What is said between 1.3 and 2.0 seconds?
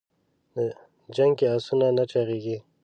کې اسونه